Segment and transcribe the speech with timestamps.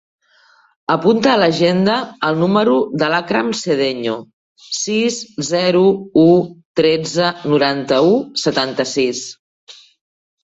[0.91, 1.97] Apunta a l'agenda
[2.29, 4.15] el número de l'Akram Sedeño:
[4.77, 5.17] sis,
[5.49, 5.83] zero,
[6.21, 6.25] u,
[6.81, 8.13] tretze, noranta-u,
[8.45, 9.21] setanta-sis.